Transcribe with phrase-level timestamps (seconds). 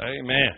[0.00, 0.52] Amen.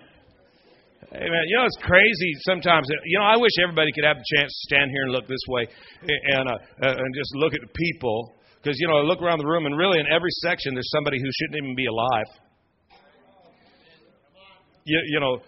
[1.12, 1.44] Amen.
[1.48, 2.86] You know, it's crazy sometimes.
[3.04, 5.42] You know, I wish everybody could have the chance to stand here and look this
[5.48, 5.66] way
[6.06, 8.34] and uh, and just look at the people.
[8.62, 11.18] Because, you know, I look around the room, and really in every section, there's somebody
[11.18, 12.30] who shouldn't even be alive.
[14.84, 15.38] You, you know,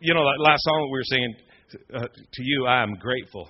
[0.00, 1.34] you know that last song we were singing,
[1.94, 3.48] uh, "To You I Am Grateful."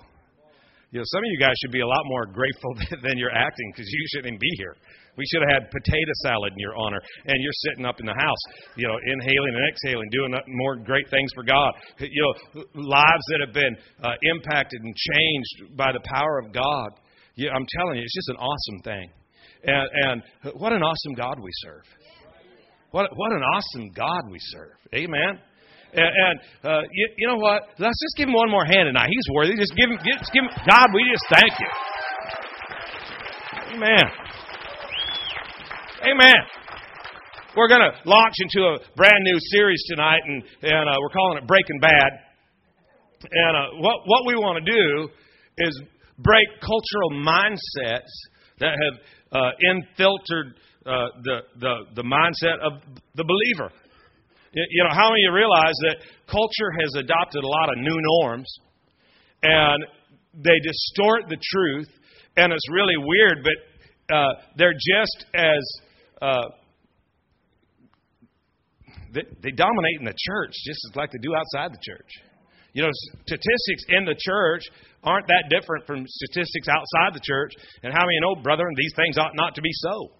[0.91, 3.71] You know, some of you guys should be a lot more grateful than you're acting
[3.71, 4.75] because you shouldn't even be here.
[5.17, 8.17] We should have had potato salad in your honor, and you're sitting up in the
[8.17, 8.43] house,
[8.75, 11.71] you know, inhaling and exhaling, doing more great things for God.
[11.99, 16.89] You know, lives that have been uh, impacted and changed by the power of God.
[17.35, 19.09] Yeah, I'm telling you, it's just an awesome thing.
[19.63, 21.83] And, and what an awesome God we serve.
[22.91, 24.77] What, what an awesome God we serve.
[24.93, 25.39] Amen.
[25.93, 27.69] And, and uh, you, you, know what?
[27.79, 29.09] Let's just give him one more hand tonight.
[29.09, 29.55] He's worthy.
[29.55, 31.69] Just give him, just give him, God, we just thank you.
[33.77, 34.22] Amen.
[36.03, 36.35] Amen.
[37.55, 41.37] We're going to launch into a brand new series tonight, and, and uh, we're calling
[41.37, 42.11] it Breaking Bad.
[43.31, 45.07] And uh, what, what we want to do
[45.59, 45.81] is
[46.19, 48.11] break cultural mindsets
[48.59, 48.95] that have
[49.31, 52.83] uh, infiltrated uh, the, the, the mindset of
[53.15, 53.71] the believer.
[54.51, 57.97] You know, how many of you realize that culture has adopted a lot of new
[58.19, 58.53] norms
[59.41, 59.85] and
[60.33, 61.87] they distort the truth,
[62.35, 65.63] and it's really weird, but uh, they're just as
[66.23, 66.49] uh,
[69.13, 72.07] they, they dominate in the church just as like they do outside the church.
[72.71, 72.89] You know,
[73.27, 74.63] statistics in the church
[75.03, 77.51] aren't that different from statistics outside the church.
[77.83, 80.15] And how many know, brethren, these things ought not to be so?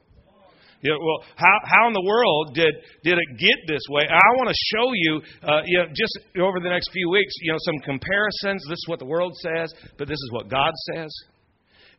[0.84, 4.04] You know, well, how, how in the world did, did it get this way?
[4.04, 7.54] I want to show you, uh, you know, just over the next few weeks, you
[7.54, 8.62] know, some comparisons.
[8.68, 11.10] This is what the world says, but this is what God says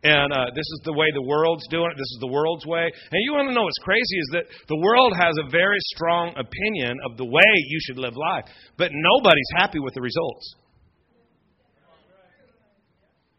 [0.04, 1.96] and uh, this is the way the world's doing it.
[1.96, 2.84] This is the world's way.
[2.84, 6.36] And you want to know what's crazy is that the world has a very strong
[6.36, 8.44] opinion of the way you should live life,
[8.76, 10.44] but nobody's happy with the results.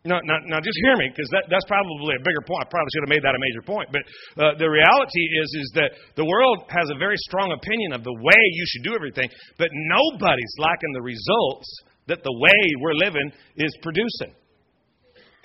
[0.06, 2.62] Now, now, now just hear me, because that, that's probably a bigger point.
[2.62, 3.90] I probably should have made that a major point.
[3.90, 4.04] But
[4.38, 8.14] uh, the reality is, is that the world has a very strong opinion of the
[8.14, 11.70] way you should do everything, but nobody's liking the results
[12.06, 14.34] that the way we're living is producing.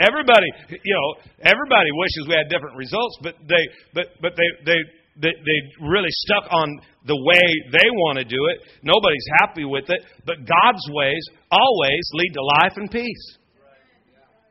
[0.01, 0.49] Everybody,
[0.83, 1.09] you know,
[1.45, 4.81] everybody wishes we had different results, but they, but, but they, they,
[5.21, 8.65] they, they really stuck on the way they want to do it.
[8.83, 11.21] Nobody's happy with it, but God's ways
[11.53, 13.37] always lead to life and peace.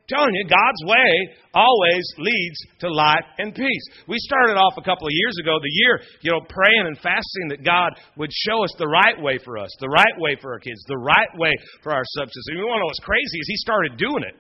[0.08, 3.86] telling you, God's way always leads to life and peace.
[4.08, 7.50] We started off a couple of years ago, the year, you know, praying and fasting
[7.50, 10.60] that God would show us the right way for us, the right way for our
[10.60, 12.46] kids, the right way for our substance.
[12.50, 14.38] And you want to know what's crazy is He started doing it.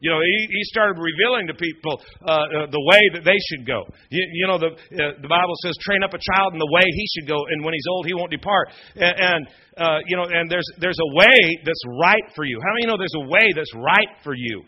[0.00, 3.66] You know, he, he started revealing to people uh, uh, the way that they should
[3.66, 3.84] go.
[4.10, 6.84] You, you know, the, uh, the Bible says, train up a child in the way
[6.84, 8.68] he should go, and when he's old, he won't depart.
[8.94, 9.40] And, and
[9.76, 12.60] uh, you know, and there's, there's a way that's right for you.
[12.60, 14.64] How many know there's a way that's right for you?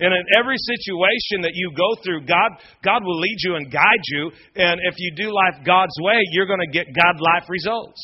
[0.00, 4.04] And in every situation that you go through, God, God will lead you and guide
[4.08, 4.30] you.
[4.56, 8.00] And if you do life God's way, you're going to get God life results.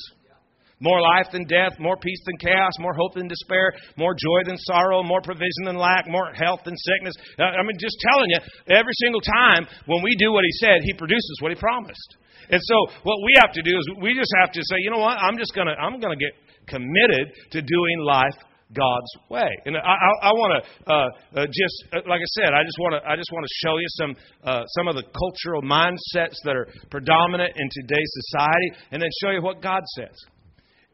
[0.80, 4.58] More life than death, more peace than chaos, more hope than despair, more joy than
[4.58, 7.14] sorrow, more provision than lack, more health than sickness.
[7.38, 8.40] Uh, I mean, just telling you,
[8.76, 12.16] every single time when we do what He said, He produces what He promised.
[12.50, 15.00] And so, what we have to do is we just have to say, you know
[15.00, 15.16] what?
[15.16, 16.36] I'm just gonna I'm gonna get
[16.68, 18.36] committed to doing life
[18.74, 19.48] God's way.
[19.64, 21.08] And I, I, I want to uh,
[21.38, 23.78] uh, just, uh, like I said, I just want to, I just want to show
[23.78, 24.12] you some,
[24.42, 29.30] uh, some of the cultural mindsets that are predominant in today's society, and then show
[29.30, 30.18] you what God says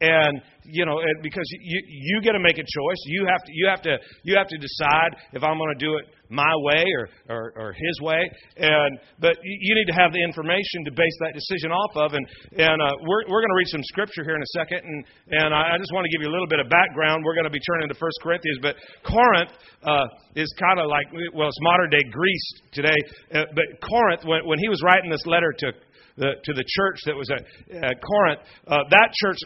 [0.02, 3.00] and you know because you you get to make a choice.
[3.06, 3.94] You have to you have to
[4.26, 7.68] you have to decide if i'm going to do it my way or, or or
[7.72, 8.18] his way.
[8.56, 12.14] And but you need to have the information to base that decision off of.
[12.18, 12.26] And
[12.58, 14.82] and uh, we're we're going to read some scripture here in a second.
[14.82, 17.22] And and i just want to give you a little bit of background.
[17.22, 18.58] We're going to be turning to first corinthians.
[18.58, 18.74] But
[19.06, 19.54] corinth
[19.86, 22.98] uh, is kind of like well it's modern day greece today.
[23.30, 25.70] Uh, but corinth when when he was writing this letter to
[26.16, 27.40] the, to the church that was at,
[27.72, 29.38] at Corinth, uh, that church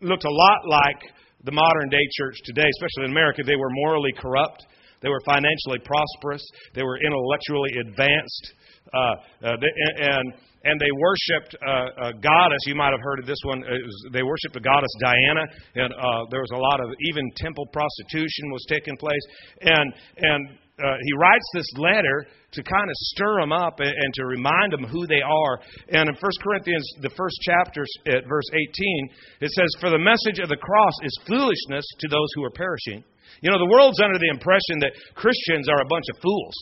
[0.00, 1.00] looked a lot like
[1.44, 3.42] the modern day church today, especially in America.
[3.44, 4.66] They were morally corrupt.
[5.02, 6.42] They were financially prosperous.
[6.74, 8.52] They were intellectually advanced.
[8.92, 9.14] Uh,
[9.44, 10.32] uh, and
[10.66, 12.58] and they worshipped uh, a goddess.
[12.66, 13.60] You might have heard of this one.
[13.60, 15.44] Was, they worshipped the goddess Diana,
[15.76, 19.22] and uh, there was a lot of even temple prostitution was taking place.
[19.60, 24.12] And and uh, he writes this letter to kind of stir them up and, and,
[24.12, 25.60] to remind them who they are.
[25.88, 29.08] And in 1 Corinthians, the first chapter, at verse 18,
[29.40, 33.04] it says, For the message of the cross is foolishness to those who are perishing.
[33.40, 36.56] You know, the world's under the impression that Christians are a bunch of fools.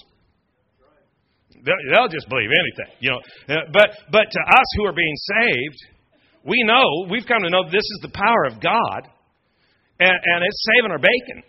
[1.65, 3.21] They'll, just believe anything, you know.
[3.49, 5.79] Uh, but, but to us who are being saved,
[6.45, 9.09] we know, we've come to know this is the power of God,
[9.99, 11.43] and, and it's saving our bacon.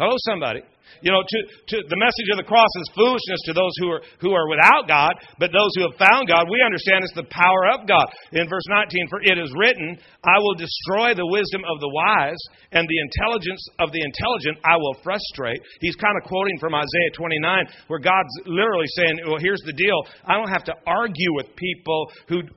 [0.00, 0.64] Hello, somebody.
[1.04, 4.00] You know, to, to the message of the cross is foolishness to those who are
[4.24, 7.68] who are without God, but those who have found God, we understand it's the power
[7.76, 8.08] of God.
[8.32, 12.40] In verse 19, for it is written, I will destroy the wisdom of the wise,
[12.72, 15.60] and the intelligence of the intelligent I will frustrate.
[15.84, 20.00] He's kind of quoting from Isaiah 29, where God's literally saying, Well, here's the deal.
[20.24, 22.48] I don't have to argue with people who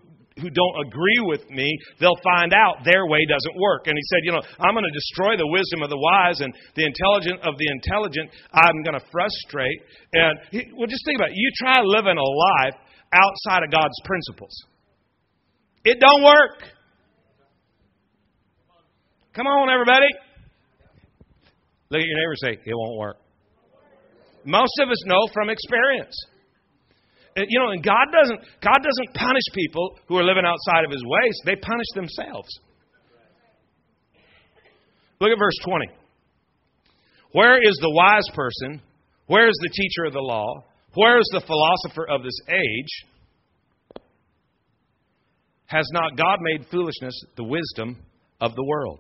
[0.42, 1.70] who don't agree with me,
[2.00, 3.86] they'll find out their way doesn't work.
[3.86, 6.54] And he said, You know, I'm going to destroy the wisdom of the wise and
[6.76, 9.80] the intelligent of the intelligent, I'm going to frustrate.
[10.14, 11.38] And, he, well, just think about it.
[11.38, 12.30] You try living a
[12.66, 12.78] life
[13.14, 14.56] outside of God's principles,
[15.86, 16.66] it don't work.
[19.34, 20.10] Come on, everybody.
[21.90, 23.18] Look at your neighbor say, It won't work.
[24.46, 26.16] Most of us know from experience.
[27.36, 30.92] Uh, you know, and God doesn't God doesn't punish people who are living outside of
[30.92, 31.36] his ways.
[31.46, 32.50] They punish themselves.
[35.20, 35.86] Look at verse 20.
[37.32, 38.82] Where is the wise person?
[39.28, 40.64] Where is the teacher of the law?
[40.96, 44.04] Where is the philosopher of this age?
[45.66, 47.98] Has not God made foolishness the wisdom
[48.40, 49.00] of the world?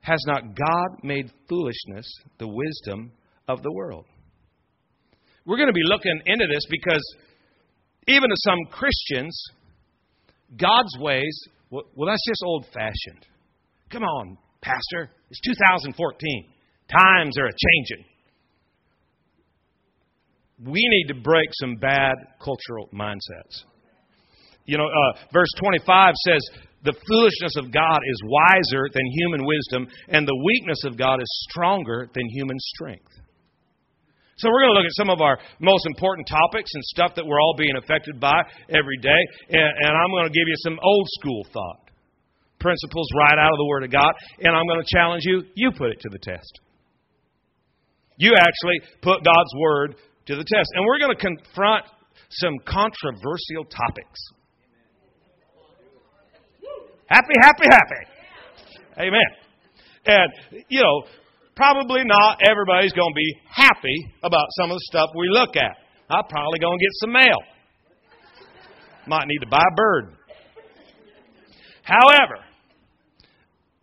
[0.00, 2.06] Has not God made foolishness
[2.38, 3.12] the wisdom
[3.48, 4.06] of the world?
[5.46, 7.02] We're going to be looking into this because
[8.08, 9.40] even to some Christians,
[10.56, 11.38] God's ways,
[11.70, 13.24] well, well that's just old fashioned.
[13.90, 15.10] Come on, Pastor.
[15.30, 16.48] It's 2014.
[16.90, 18.04] Times are a changing.
[20.64, 23.64] We need to break some bad cultural mindsets.
[24.64, 26.40] You know, uh, verse 25 says,
[26.82, 31.46] The foolishness of God is wiser than human wisdom, and the weakness of God is
[31.50, 33.12] stronger than human strength.
[34.36, 37.24] So we're going to look at some of our most important topics and stuff that
[37.24, 38.36] we're all being affected by
[38.68, 39.22] every day.
[39.48, 41.88] And, and I'm going to give you some old school thought.
[42.60, 44.12] Principles right out of the Word of God.
[44.40, 46.60] And I'm going to challenge you, you put it to the test.
[48.18, 49.96] You actually put God's Word
[50.26, 50.68] to the test.
[50.74, 51.86] And we're going to confront
[52.28, 54.20] some controversial topics.
[57.06, 59.08] Happy, happy, happy.
[59.08, 59.30] Amen.
[60.06, 61.04] And, you know,
[61.56, 65.76] probably not everybody's going to be happy about some of the stuff we look at.
[66.08, 67.40] I'm probably going to get some mail.
[69.06, 70.16] Might need to buy a bird.
[71.82, 72.44] However,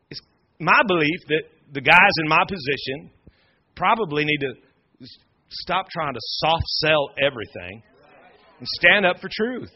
[0.10, 0.22] it's
[0.60, 1.44] my belief that
[1.74, 3.12] the guys in my position
[3.76, 4.54] probably need to
[5.50, 7.82] stop trying to soft sell everything
[8.60, 9.72] and stand up for truth.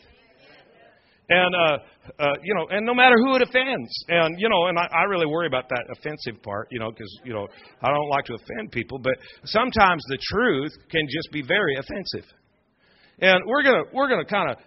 [1.30, 1.78] And uh,
[2.20, 5.04] uh, you know, and no matter who it offends, and you know, and I, I
[5.04, 7.48] really worry about that offensive part, you know, because you know
[7.82, 9.14] I don't like to offend people, but
[9.44, 12.32] sometimes the truth can just be very offensive.
[13.20, 14.58] And we're gonna we're gonna kind of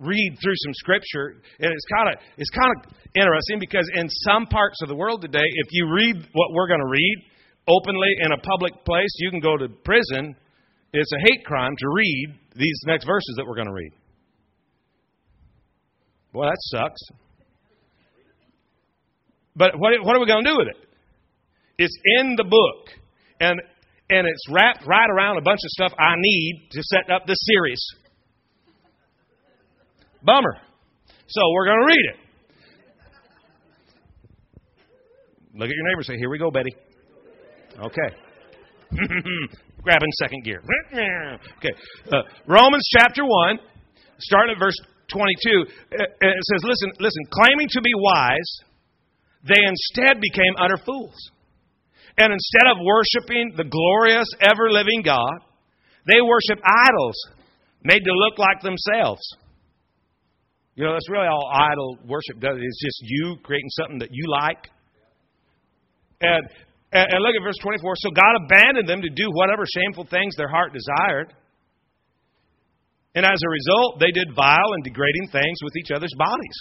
[0.00, 4.46] read through some scripture, and it's kind of it's kind of interesting because in some
[4.46, 7.16] parts of the world today, if you read what we're going to read
[7.66, 10.34] openly in a public place, you can go to prison.
[10.92, 13.92] It's a hate crime to read these next verses that we're going to read.
[16.32, 17.00] Boy, that sucks.
[19.56, 20.76] But what, what are we going to do with it?
[21.78, 22.94] It's in the book.
[23.40, 23.60] And,
[24.10, 27.38] and it's wrapped right around a bunch of stuff I need to set up this
[27.42, 27.80] series.
[30.22, 30.56] Bummer.
[31.28, 32.16] So we're going to read it.
[35.54, 36.74] Look at your neighbor say, Here we go, Betty.
[37.78, 38.16] Okay.
[39.82, 40.62] Grabbing second gear.
[40.92, 41.74] okay.
[42.10, 43.58] Uh, Romans chapter 1,
[44.18, 44.76] starting at verse
[45.08, 48.50] 22, uh, uh, it says, listen, listen, claiming to be wise,
[49.44, 51.16] they instead became utter fools.
[52.18, 55.38] And instead of worshiping the glorious, ever living God,
[56.06, 57.16] they worship idols
[57.82, 59.22] made to look like themselves.
[60.74, 62.56] You know, that's really all idol worship does.
[62.58, 64.68] It's just you creating something that you like.
[66.20, 66.46] And,
[66.92, 67.94] and look at verse 24.
[67.96, 71.34] So God abandoned them to do whatever shameful things their heart desired.
[73.14, 76.58] And as a result, they did vile and degrading things with each other's bodies.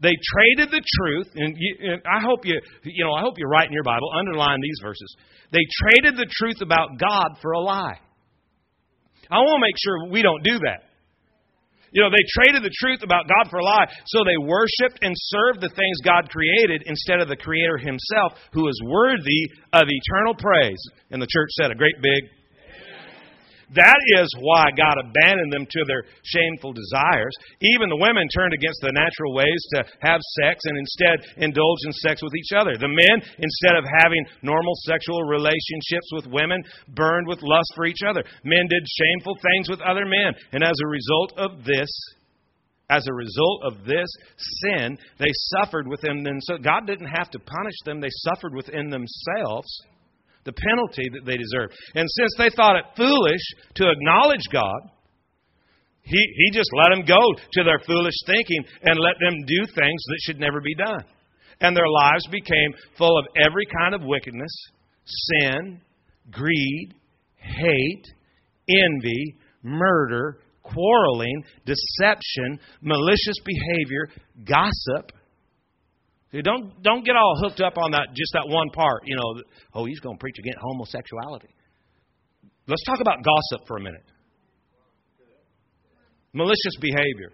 [0.00, 3.46] They traded the truth, and, you, and, I hope you, you know, I hope you
[3.46, 5.10] write in your Bible, underline these verses.
[5.50, 7.98] They traded the truth about God for a lie.
[9.30, 10.88] I want to make sure we don't do that.
[11.90, 15.14] You know, they traded the truth about God for a lie, so they worshiped and
[15.16, 19.42] served the things God created instead of the Creator Himself, who is worthy
[19.72, 20.82] of eternal praise.
[21.10, 22.28] And the church said a great big
[23.74, 27.34] that is why God abandoned them to their shameful desires.
[27.60, 31.92] Even the women turned against the natural ways to have sex and instead indulged in
[32.00, 32.80] sex with each other.
[32.80, 36.64] The men, instead of having normal sexual relationships with women,
[36.96, 38.24] burned with lust for each other.
[38.44, 40.32] Men did shameful things with other men.
[40.52, 41.90] And as a result of this,
[42.88, 44.08] as a result of this
[44.64, 46.40] sin, they suffered within them.
[46.40, 49.68] So God didn't have to punish them, they suffered within themselves
[50.44, 51.74] the penalty that they deserved.
[51.94, 53.42] And since they thought it foolish
[53.76, 54.80] to acknowledge God,
[56.02, 57.20] he, he just let them go
[57.52, 61.04] to their foolish thinking and let them do things that should never be done.
[61.60, 64.52] And their lives became full of every kind of wickedness,
[65.04, 65.80] sin,
[66.30, 66.94] greed,
[67.36, 68.04] hate,
[68.68, 74.08] envy, murder, quarreling, deception, malicious behavior,
[74.44, 75.12] gossip.
[76.32, 79.02] See, don't don't get all hooked up on that just that one part.
[79.06, 79.42] You know,
[79.74, 81.48] oh, he's going to preach against homosexuality.
[82.66, 84.04] Let's talk about gossip for a minute.
[86.34, 87.32] Malicious behavior.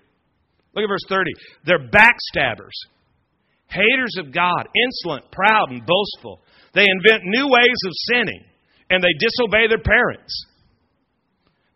[0.74, 1.30] Look at verse 30.
[1.66, 2.74] They're backstabbers,
[3.68, 6.42] haters of God, insolent, proud, and boastful.
[6.74, 8.44] They invent new ways of sinning,
[8.90, 10.46] and they disobey their parents.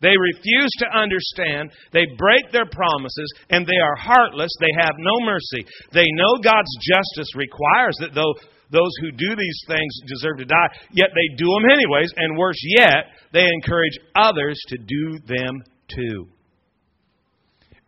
[0.00, 1.72] They refuse to understand.
[1.92, 4.50] They break their promises, and they are heartless.
[4.60, 5.66] They have no mercy.
[5.92, 8.34] They know God's justice requires that though
[8.70, 12.60] those who do these things deserve to die, yet they do them anyways, and worse
[12.78, 16.28] yet, they encourage others to do them too.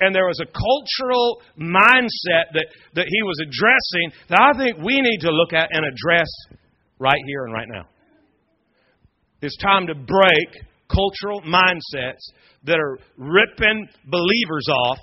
[0.00, 5.00] And there was a cultural mindset that, that he was addressing that I think we
[5.02, 6.29] need to look at and address
[6.99, 7.87] right here and right now.
[9.43, 12.20] It's time to break cultural mindsets
[12.64, 14.99] that are ripping believers off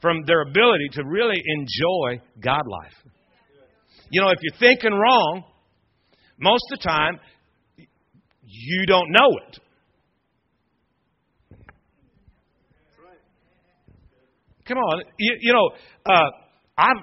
[0.00, 3.12] from their ability to really enjoy God life.
[4.10, 5.44] You know, if you're thinking wrong,
[6.38, 7.20] most of the time,
[8.42, 9.58] you don't know it.
[14.66, 15.70] Come on, you, you know,
[16.06, 16.30] uh,
[16.78, 16.96] I'm,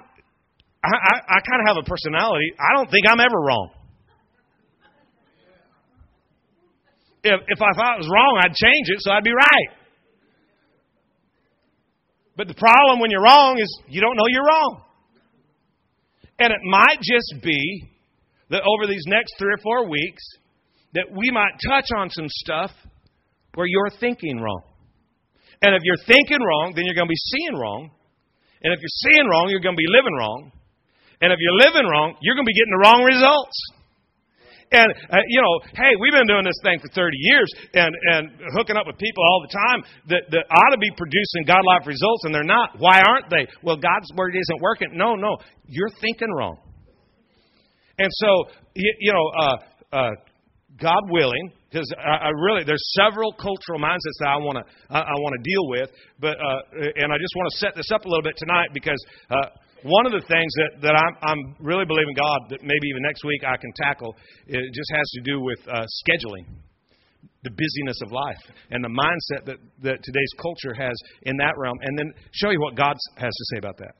[0.82, 2.52] I, I, I kind of have a personality.
[2.58, 3.70] I don't think I'm ever wrong.
[7.24, 9.70] If, if I thought it was wrong, I'd change it so I'd be right.
[12.36, 14.82] But the problem when you're wrong is you don't know you're wrong.
[16.38, 17.90] And it might just be
[18.50, 20.22] that over these next three or four weeks,
[20.94, 22.70] that we might touch on some stuff
[23.54, 24.62] where you're thinking wrong.
[25.60, 27.90] And if you're thinking wrong, then you're going to be seeing wrong.
[28.62, 30.52] And if you're seeing wrong, you're going to be living wrong.
[31.20, 33.58] And if you're living wrong, you're going to be getting the wrong results.
[34.70, 38.30] And, uh, you know, hey, we've been doing this thing for 30 years and, and
[38.52, 41.86] hooking up with people all the time that, that ought to be producing God life
[41.86, 42.76] results, and they're not.
[42.78, 43.48] Why aren't they?
[43.62, 44.88] Well, God's word isn't working.
[44.92, 46.58] No, no, you're thinking wrong.
[47.98, 48.44] And so,
[48.74, 49.56] you, you know, uh,
[49.96, 50.10] uh,
[50.80, 55.00] God willing, because I, I, really there's several cultural mindsets that I want to I,
[55.00, 58.04] I want to deal with, but uh, and I just want to set this up
[58.04, 58.98] a little bit tonight because
[59.30, 59.50] uh,
[59.82, 63.24] one of the things that, that I'm, I'm really believing God that maybe even next
[63.24, 64.16] week I can tackle,
[64.46, 66.46] it just has to do with uh, scheduling,
[67.42, 71.78] the busyness of life, and the mindset that, that today's culture has in that realm,
[71.82, 73.94] and then show you what God has to say about that.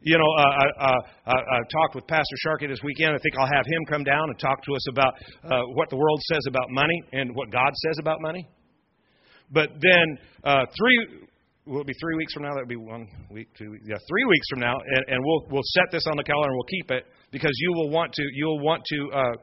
[0.00, 0.42] You know, uh,
[0.78, 0.92] I,
[1.26, 3.14] I, I talked with Pastor Sharkey this weekend.
[3.14, 5.96] I think I'll have him come down and talk to us about uh, what the
[5.96, 8.46] world says about money and what God says about money.
[9.50, 11.26] But then uh, three
[11.68, 12.54] will be three weeks from now?
[12.54, 13.84] That would be one week, two weeks.
[13.86, 16.56] Yeah, three weeks from now, and, and we'll we'll set this on the calendar and
[16.56, 19.34] we'll keep it because you will want to you'll want to uh,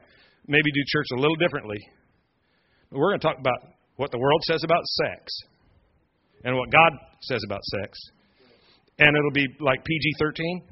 [0.46, 1.78] maybe do church a little differently.
[2.90, 3.58] We're going to talk about
[3.96, 5.32] what the world says about sex
[6.44, 6.92] and what God
[7.22, 7.98] says about sex,
[8.98, 10.62] and it'll be like PG thirteen.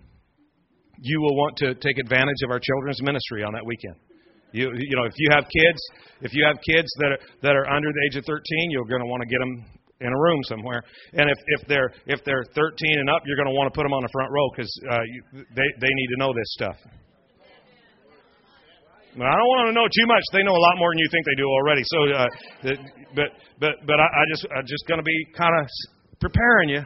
[1.01, 3.97] You will want to take advantage of our children's ministry on that weekend.
[4.55, 5.81] You, you know, if you have kids,
[6.23, 8.39] if you have kids that are, that are under the age of 13,
[8.71, 9.67] you're going to want to get them
[10.05, 10.85] in a room somewhere.
[11.17, 13.89] And if, if they're if they're 13 and up, you're going to want to put
[13.89, 15.01] them on the front row because uh,
[15.57, 16.77] they they need to know this stuff.
[19.17, 20.25] But I don't want them to know too much.
[20.35, 21.83] They know a lot more than you think they do already.
[21.87, 22.31] So, uh,
[23.15, 25.65] but but but I, I just I'm just going to be kind of
[26.21, 26.83] preparing you.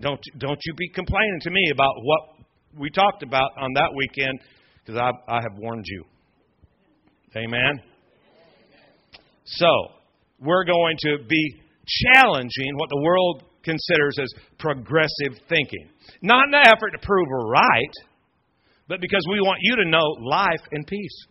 [0.00, 2.20] Don't don't you be complaining to me about what
[2.76, 4.38] we talked about on that weekend
[4.84, 6.04] because I I have warned you.
[7.36, 7.80] Amen.
[9.44, 9.70] So
[10.40, 15.88] we're going to be challenging what the world considers as progressive thinking.
[16.22, 17.94] Not in an effort to prove we're right,
[18.88, 21.26] but because we want you to know life and peace.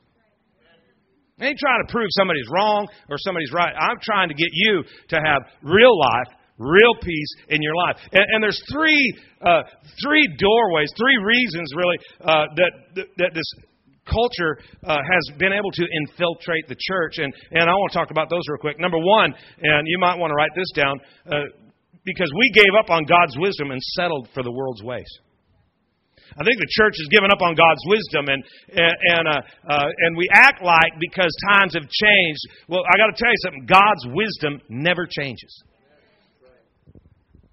[1.39, 3.73] I ain't trying to prove somebody's wrong or somebody's right.
[3.77, 7.97] I'm trying to get you to have real life, real peace in your life.
[8.11, 9.61] And, and there's three, uh,
[10.01, 13.45] three doorways, three reasons really uh, that, that, that this
[14.07, 17.19] culture uh, has been able to infiltrate the church.
[17.19, 18.79] And, and I want to talk about those real quick.
[18.79, 21.51] Number one, and you might want to write this down, uh,
[22.03, 25.07] because we gave up on God's wisdom and settled for the world's ways.
[26.35, 30.17] I think the church has given up on God's wisdom, and and uh, uh, and
[30.17, 32.43] we act like because times have changed.
[32.67, 33.65] Well, I got to tell you something.
[33.65, 35.63] God's wisdom never changes.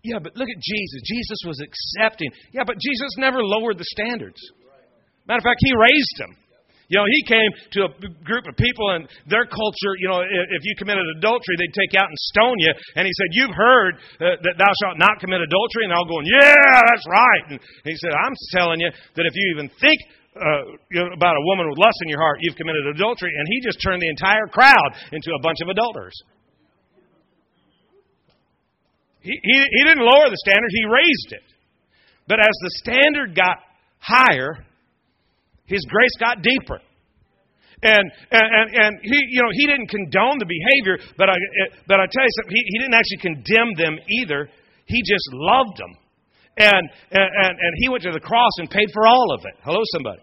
[0.02, 1.00] Yeah, but look at Jesus.
[1.06, 2.30] Jesus was accepting.
[2.52, 4.40] Yeah, but Jesus never lowered the standards.
[5.26, 6.36] Matter of fact, he raised them.
[6.88, 7.90] You know, he came to a
[8.28, 12.08] group of people and their culture, you know, if you committed adultery, they'd take out
[12.08, 12.72] and stone you.
[12.96, 15.88] And he said, You've heard uh, that thou shalt not commit adultery.
[15.88, 17.44] And all going, Yeah, that's right.
[17.56, 19.96] And he said, I'm telling you that if you even think
[20.36, 23.32] uh, about a woman with lust in your heart, you've committed adultery.
[23.32, 26.16] And he just turned the entire crowd into a bunch of adulterers.
[29.24, 31.46] He, he, he didn't lower the standard, he raised it.
[32.28, 33.56] But as the standard got
[34.00, 34.64] higher,
[35.66, 36.80] his grace got deeper.
[37.82, 42.00] And, and, and he, you know, he didn't condone the behavior, but I, eh, but
[42.00, 44.48] I tell you something, he, he didn't actually condemn them either.
[44.86, 45.92] He just loved them.
[46.56, 49.60] And, and, and he went to the cross and paid for all of it.
[49.64, 50.22] Hello, somebody.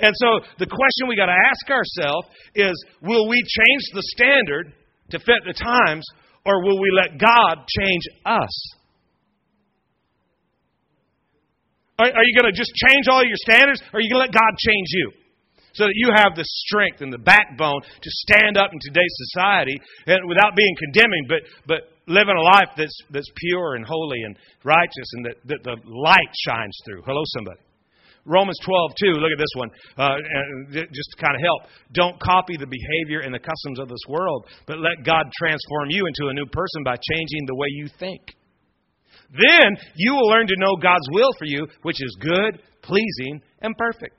[0.00, 4.74] And so the question we got to ask ourselves is will we change the standard
[5.10, 6.04] to fit the times,
[6.44, 8.74] or will we let God change us?
[12.02, 14.26] Are, are you going to just change all your standards, or are you going to
[14.26, 15.14] let God change you?
[15.72, 19.80] So that you have the strength and the backbone to stand up in today's society
[20.04, 24.36] and without being condemning, but, but living a life that's, that's pure and holy and
[24.64, 27.00] righteous and that, that the light shines through.
[27.06, 27.60] Hello, somebody.
[28.26, 30.14] Romans 12, 2, look at this one, uh,
[30.92, 31.72] just to kind of help.
[31.92, 36.04] Don't copy the behavior and the customs of this world, but let God transform you
[36.06, 38.20] into a new person by changing the way you think.
[39.32, 43.76] Then you will learn to know God's will for you, which is good, pleasing, and
[43.76, 44.16] perfect.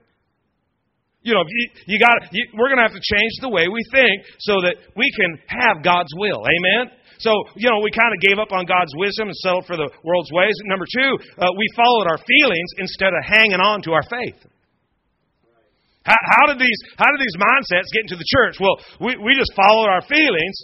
[1.21, 3.79] You know, you, you got you, we're going to have to change the way we
[3.93, 6.43] think so that we can have God's will.
[6.43, 6.91] Amen.
[7.23, 9.87] So, you know, we kind of gave up on God's wisdom and settled for the
[10.03, 10.51] world's ways.
[10.67, 14.35] Number two, uh, we followed our feelings instead of hanging on to our faith.
[16.03, 18.59] How, how, did these how did these mindsets get into the church?
[18.59, 20.57] Well, we, we just followed our feelings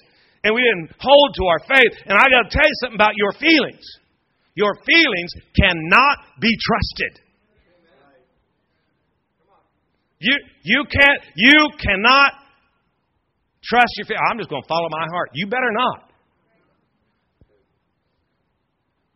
[0.44, 1.94] and we didn't hold to our faith.
[2.04, 3.88] And I got to tell you something about your feelings.
[4.60, 7.24] Your feelings cannot be trusted.
[10.20, 12.34] You, you can't, you cannot
[13.64, 14.28] trust your feelings.
[14.30, 15.30] I'm just going to follow my heart.
[15.34, 16.12] You better not.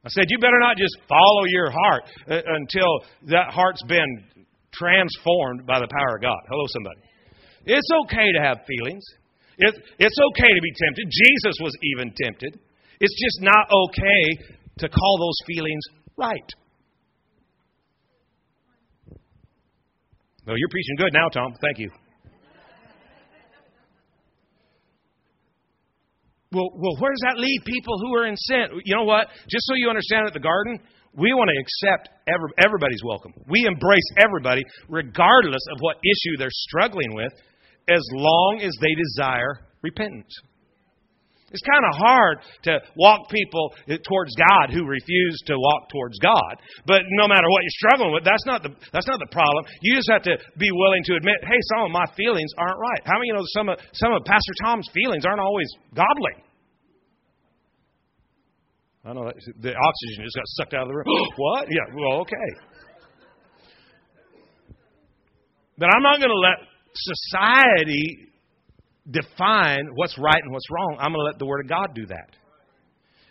[0.06, 2.92] I said, you better not just follow your heart uh, until
[3.28, 4.24] that heart's been
[4.72, 6.40] transformed by the power of God.
[6.48, 7.02] Hello, somebody.
[7.66, 9.04] It's okay to have feelings.
[9.58, 11.06] It, it's okay to be tempted.
[11.12, 12.60] Jesus was even tempted.
[13.00, 15.82] It's just not okay to call those feelings
[16.18, 16.50] right.
[20.46, 21.54] Well, you're preaching good now, Thom.
[21.62, 21.90] Thank you.
[26.52, 28.80] Well, well, where does that lead people who are in sin?
[28.86, 29.28] You know what?
[29.50, 30.80] Just so you understand at the garden,
[31.18, 33.34] we want to accept every, everybody's welcome.
[33.48, 37.34] We embrace everybody, regardless of what issue they're struggling with,
[37.88, 40.34] as long as they desire repentance.
[41.54, 42.36] It's kind of hard
[42.66, 46.58] to walk people towards God who refuse to walk towards God.
[46.90, 49.70] But no matter what you're struggling with, that's not the that's not the problem.
[49.86, 53.02] You just have to be willing to admit, hey, some of my feelings aren't right.
[53.06, 56.42] How many you know some of some of Pastor Thom's feelings aren't always godly?
[59.06, 61.06] I know the oxygen just got sucked out of the room.
[61.38, 61.68] what?
[61.70, 61.86] Yeah.
[61.94, 62.50] Well, okay.
[65.78, 68.33] But I'm not going to let society
[69.10, 70.98] define what's right and what's wrong.
[71.00, 72.30] I'm going to let the Word of God do that.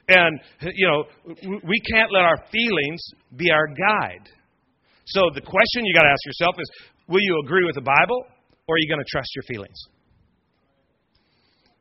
[0.09, 0.41] And,
[0.75, 1.05] you know,
[1.65, 3.01] we can't let our feelings
[3.37, 4.29] be our guide.
[5.07, 6.71] So the question you got to ask yourself is
[7.09, 8.27] will you agree with the Bible
[8.67, 9.79] or are you going to trust your feelings?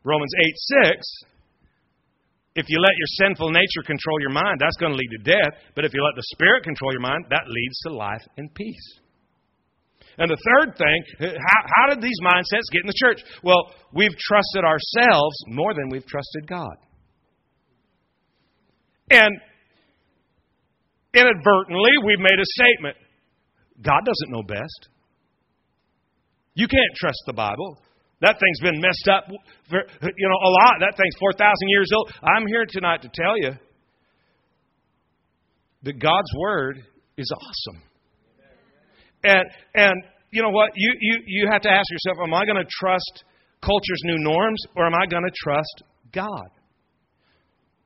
[0.04, 0.54] Romans 8
[0.96, 1.06] 6.
[2.54, 5.54] If you let your sinful nature control your mind, that's going to lead to death.
[5.76, 9.00] But if you let the Spirit control your mind, that leads to life and peace.
[10.22, 13.24] And the third thing, how, how did these mindsets get in the church?
[13.44, 16.78] Well, we've trusted ourselves more than we've trusted God.
[19.10, 19.34] And
[21.16, 22.98] inadvertently, we've made a statement
[23.82, 24.90] God doesn't know best.
[26.54, 27.80] You can't trust the Bible.
[28.22, 29.26] That thing's been messed up,
[29.72, 30.74] for, you know, a lot.
[30.82, 32.12] That thing's 4,000 years old.
[32.22, 33.54] I'm here tonight to tell you
[35.82, 36.84] that God's Word
[37.18, 37.82] is awesome.
[39.24, 40.72] And and you know what?
[40.76, 43.24] You you you have to ask yourself, am I going to trust
[43.62, 46.50] culture's new norms or am I going to trust God?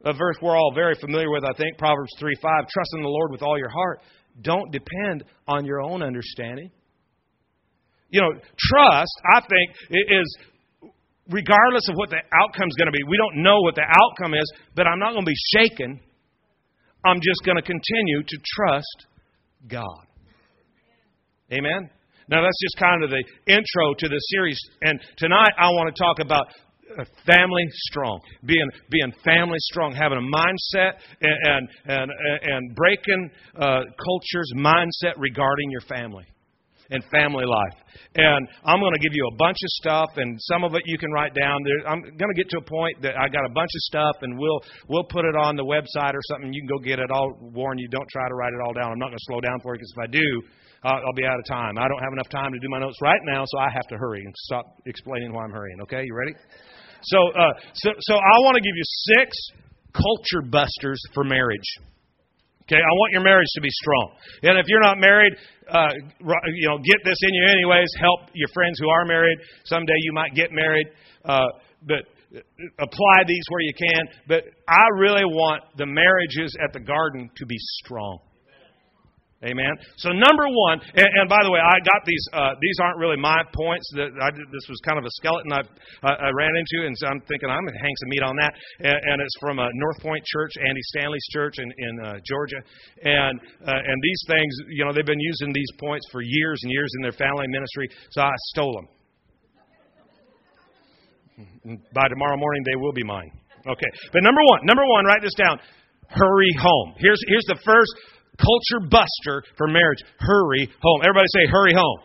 [0.06, 2.68] A verse we're all very familiar with, I think, Proverbs 3 5.
[2.68, 4.02] Trust in the Lord with all your heart.
[4.42, 6.70] Don't depend on your own understanding.
[8.10, 10.38] You know, trust, I think, is
[11.30, 13.04] regardless of what the outcome is going to be.
[13.10, 14.46] We don't know what the outcome is,
[14.76, 16.00] but I'm not going to be shaken.
[17.04, 19.08] I'm just going to continue to trust
[19.68, 20.06] God.
[21.52, 21.90] Amen?
[22.28, 24.60] Now, that's just kind of the intro to the series.
[24.82, 26.48] And tonight, I want to talk about
[27.26, 33.82] family strong, being being family strong, having a mindset and and and, and breaking uh,
[34.04, 36.26] culture's mindset regarding your family
[36.92, 37.78] and family life.
[38.16, 40.98] And I'm going to give you a bunch of stuff, and some of it you
[40.98, 41.62] can write down.
[41.64, 44.16] There, I'm going to get to a point that I got a bunch of stuff,
[44.22, 46.54] and we'll we'll put it on the website or something.
[46.54, 47.10] You can go get it.
[47.12, 48.92] I'll warn you, don't try to write it all down.
[48.92, 50.42] I'm not going to slow down for you because if I do,
[50.86, 51.78] uh, I'll be out of time.
[51.82, 53.98] I don't have enough time to do my notes right now, so I have to
[53.98, 55.82] hurry and stop explaining why I'm hurrying.
[55.82, 56.38] Okay, you ready?
[57.02, 58.86] So, uh, so, so I want to give you
[59.18, 59.36] six
[59.94, 61.66] culture busters for marriage.
[62.70, 64.12] Okay, I want your marriage to be strong.
[64.44, 65.34] And if you're not married,
[65.70, 65.90] uh,
[66.54, 67.90] you know, get this in you anyways.
[68.00, 69.38] Help your friends who are married.
[69.66, 70.88] Someday you might get married,
[71.26, 71.46] uh,
[71.82, 72.06] but
[72.80, 74.08] apply these where you can.
[74.28, 78.20] But I really want the marriages at the garden to be strong.
[79.44, 79.76] Amen.
[80.00, 82.26] So number one, and, and by the way, I got these.
[82.32, 83.84] Uh, these aren't really my points.
[83.94, 85.62] That I did, this was kind of a skeleton I,
[86.08, 88.54] I ran into, and so I'm thinking I'm going to hang some meat on that.
[88.80, 92.64] And, and it's from a North Point Church, Andy Stanley's church in, in uh, Georgia.
[93.04, 93.36] And
[93.68, 96.90] uh, and these things, you know, they've been using these points for years and years
[96.96, 97.90] in their family ministry.
[98.16, 98.88] So I stole them.
[101.94, 103.30] By tomorrow morning, they will be mine.
[103.68, 103.92] Okay.
[104.14, 105.60] But number one, number one, write this down.
[106.08, 106.94] Hurry home.
[106.98, 107.92] Here's here's the first
[108.38, 110.00] culture buster for marriage.
[110.20, 111.02] Hurry home.
[111.04, 112.00] Everybody say, hurry home.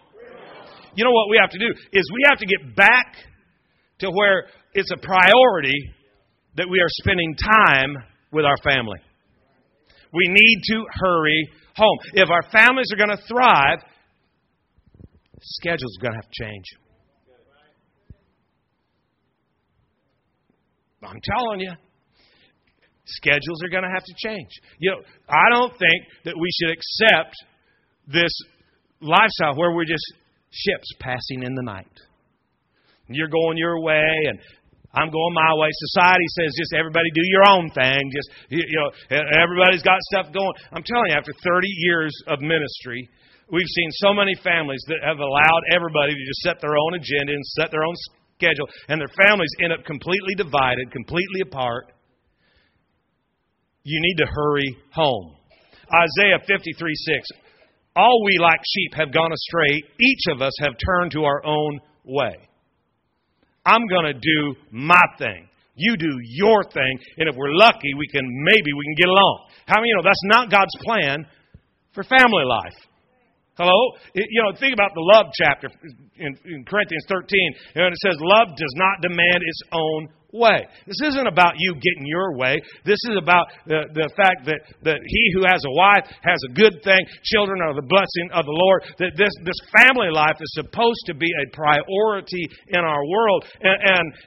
[0.94, 3.14] You know what we have to do is we have to get back
[4.00, 5.94] to where it's a priority
[6.56, 7.96] that we are spending time
[8.32, 8.98] with our family.
[10.12, 11.98] We need to hurry home.
[12.14, 13.78] If our families are going to thrive,
[15.40, 16.64] schedules are going to have to change.
[21.02, 21.72] I'm telling you.
[23.16, 24.50] Schedules are going to have to change.
[24.78, 27.34] You know, I don't think that we should accept
[28.06, 28.32] this
[29.00, 30.04] lifestyle where we're just
[30.50, 31.90] ships passing in the night.
[33.08, 34.38] You're going your way, and
[34.94, 35.68] I'm going my way.
[35.72, 38.10] Society says just everybody do your own thing.
[38.14, 40.52] Just you know, everybody's got stuff going.
[40.70, 43.08] I'm telling you, after 30 years of ministry,
[43.50, 47.34] we've seen so many families that have allowed everybody to just set their own agenda
[47.34, 47.94] and set their own
[48.38, 51.90] schedule, and their families end up completely divided, completely apart
[53.82, 55.36] you need to hurry home.
[55.92, 57.28] Isaiah 53 6.
[57.96, 59.82] All we like sheep have gone astray.
[60.00, 62.36] Each of us have turned to our own way.
[63.66, 65.48] I'm going to do my thing.
[65.74, 66.98] You do your thing.
[67.18, 69.48] And if we're lucky, we can maybe we can get along.
[69.66, 71.26] How many you know that's not God's plan
[71.94, 72.76] for family life?
[73.56, 73.76] Hello?
[74.14, 75.68] You know, think about the love chapter
[76.16, 77.28] in, in Corinthians 13.
[77.74, 80.66] And it says, Love does not demand its own way.
[80.86, 82.56] This isn't about you getting your way.
[82.84, 86.52] This is about the, the fact that, that he who has a wife has a
[86.54, 87.00] good thing.
[87.24, 88.84] Children are the blessing of the Lord.
[88.98, 93.44] That this, this family life is supposed to be a priority in our world.
[93.60, 93.78] And,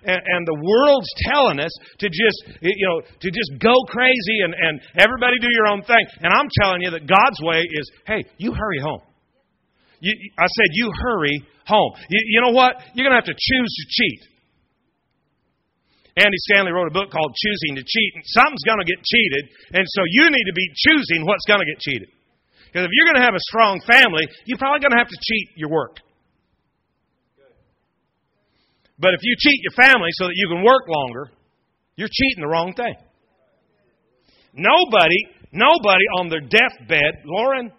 [0.05, 4.53] and, and the world's telling us to just, you know, to just go crazy and,
[4.53, 6.03] and everybody do your own thing.
[6.21, 9.01] And I'm telling you that God's way is, hey, you hurry home.
[9.99, 11.91] You, I said, you hurry home.
[12.09, 12.75] You, you know what?
[12.93, 14.32] You're going to have to choose to cheat.
[16.15, 18.11] Andy Stanley wrote a book called Choosing to Cheat.
[18.15, 21.59] and Something's going to get cheated, and so you need to be choosing what's going
[21.59, 22.09] to get cheated.
[22.69, 25.19] Because if you're going to have a strong family, you're probably going to have to
[25.21, 25.97] cheat your work.
[28.99, 31.31] But if you cheat your family so that you can work longer,
[31.95, 32.93] you're cheating the wrong thing.
[34.53, 35.17] Nobody,
[35.51, 37.71] nobody on their deathbed, Lauren,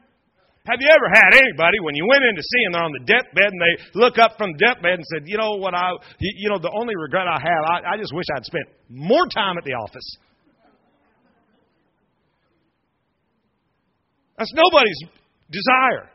[0.67, 3.05] have you ever had anybody when you went in to see them, they're on the
[3.05, 6.49] deathbed and they look up from the deathbed and said, you know what I, you
[6.49, 9.65] know, the only regret I have, I, I just wish I'd spent more time at
[9.65, 10.17] the office.
[14.39, 14.99] That's nobody's
[15.51, 16.09] desire.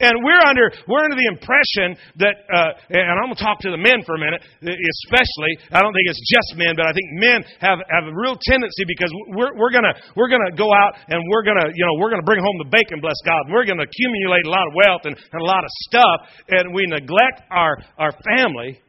[0.00, 1.92] And we're under, we're under the impression
[2.24, 5.60] that, uh, and I'm going to talk to the men for a minute, especially.
[5.68, 8.88] I don't think it's just men, but I think men have, have a real tendency
[8.88, 9.84] because we're, we're going
[10.16, 12.56] we're gonna go out and we're going to, you know, we're going to bring home
[12.64, 13.52] the bacon, bless God.
[13.52, 16.72] We're going to accumulate a lot of wealth and, and a lot of stuff, and
[16.72, 18.80] we neglect our, our family,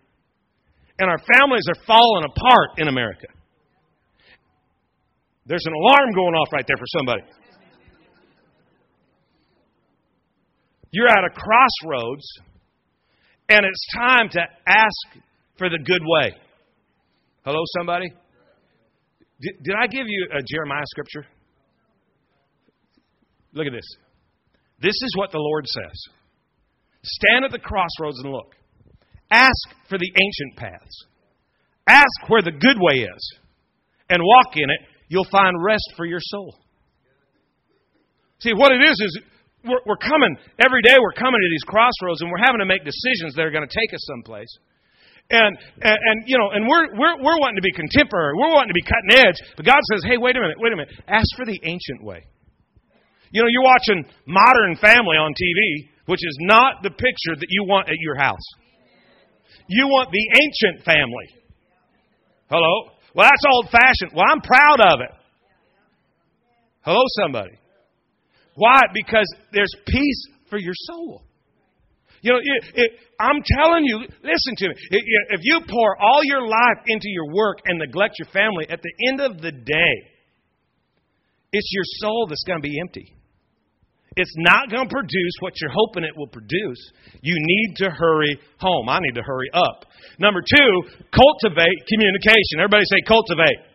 [0.96, 3.28] and our families are falling apart in America.
[5.44, 7.24] There's an alarm going off right there for somebody.
[10.92, 12.26] You're at a crossroads,
[13.48, 15.24] and it's time to ask
[15.58, 16.36] for the good way.
[17.46, 18.08] Hello, somebody?
[19.40, 21.26] Did, did I give you a Jeremiah scripture?
[23.54, 23.88] Look at this.
[24.82, 26.04] This is what the Lord says
[27.04, 28.54] Stand at the crossroads and look.
[29.32, 31.06] Ask for the ancient paths.
[31.88, 33.38] Ask where the good way is.
[34.10, 34.80] And walk in it.
[35.08, 36.56] You'll find rest for your soul.
[38.40, 39.22] See, what it is is
[39.64, 40.98] we're, we're coming every day.
[40.98, 43.74] We're coming to these crossroads, and we're having to make decisions that are going to
[43.74, 44.50] take us someplace.
[45.32, 48.36] And, and, and you know, and we're, we're, we're wanting to be contemporary.
[48.36, 49.40] We're wanting to be cutting edge.
[49.56, 50.92] But God says, hey, wait a minute, wait a minute.
[51.08, 52.26] Ask for the ancient way.
[53.32, 57.64] You know, you're watching Modern Family on TV, which is not the picture that you
[57.64, 58.44] want at your house.
[59.68, 61.28] You want the ancient family.
[62.50, 62.92] Hello?
[63.16, 64.12] Well, that's old fashioned.
[64.14, 65.16] Well, I'm proud of it.
[66.82, 67.61] Hello, somebody.
[68.56, 68.82] Why?
[68.94, 71.24] Because there's peace for your soul.
[72.22, 74.76] You know, it, it, I'm telling you, listen to me.
[74.92, 78.80] It, if you pour all your life into your work and neglect your family, at
[78.82, 79.96] the end of the day,
[81.52, 83.16] it's your soul that's going to be empty.
[84.18, 86.80] It's not going to produce what you're hoping it will produce.
[87.22, 88.90] You need to hurry home.
[88.90, 89.86] I need to hurry up.
[90.20, 90.70] Number two,
[91.16, 92.60] cultivate communication.
[92.60, 93.71] Everybody say cultivate.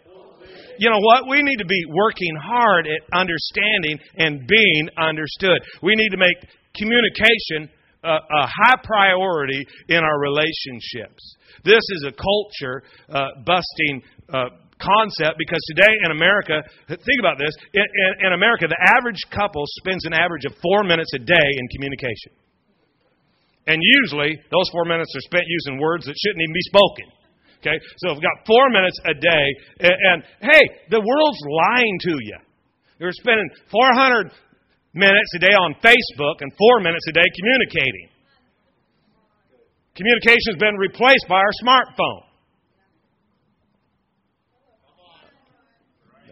[0.78, 1.28] You know what?
[1.28, 5.60] We need to be working hard at understanding and being understood.
[5.82, 6.36] We need to make
[6.76, 7.70] communication
[8.04, 11.22] a, a high priority in our relationships.
[11.64, 14.44] This is a culture uh, busting uh,
[14.78, 19.64] concept because today in America, think about this, in, in, in, America, the average couple
[19.82, 22.32] spends an average of four minutes a day in communication.
[23.66, 27.06] And usually, those four minutes are spent using words that shouldn't even be spoken.
[27.60, 27.76] Okay?
[27.98, 29.46] So we've got four minutes a day,
[29.80, 32.38] and, and hey, the world's lying to you.
[32.98, 34.32] You're spending 400
[34.94, 38.08] minutes a day on Facebook and four minutes a day communicating.
[39.94, 42.22] Communication has been replaced by our smartphone.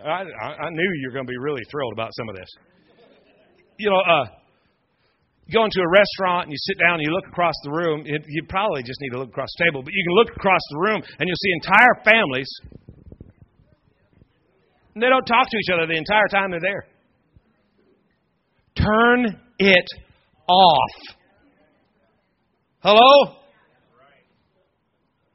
[0.05, 2.49] I, I knew you were going to be really thrilled about some of this.
[3.79, 4.25] You know, uh,
[5.47, 8.03] you go into a restaurant and you sit down and you look across the room.
[8.07, 10.61] It, you probably just need to look across the table, but you can look across
[10.71, 12.49] the room and you'll see entire families.
[14.95, 16.87] And they don't talk to each other the entire time they're there.
[18.77, 19.89] Turn it
[20.49, 21.17] off.
[22.81, 23.37] Hello?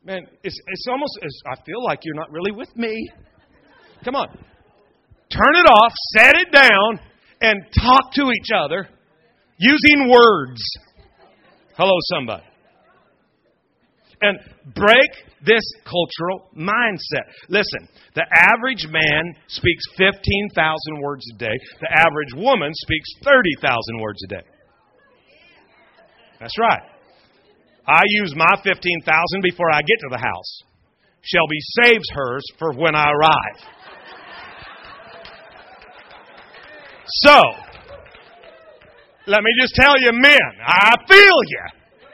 [0.03, 3.11] Man, it's, it's almost as I feel like you're not really with me.
[4.03, 4.27] Come on
[5.29, 6.99] turn it off, set it down,
[7.41, 8.87] and talk to each other
[9.59, 10.61] using words.
[11.77, 12.43] Hello, somebody.
[14.21, 14.37] And
[14.75, 15.11] break
[15.45, 17.23] this cultural mindset.
[17.47, 21.57] Listen, the average man speaks 15,000 words a day.
[21.79, 24.47] The average woman speaks 30,000 words a day.
[26.39, 26.81] That's right.
[27.87, 28.75] I use my 15,000
[29.41, 30.63] before I get to the house.
[31.21, 33.57] Shelby saves hers for when I arrive.
[37.23, 37.41] So,
[39.29, 41.65] let me just tell you, men, I feel you.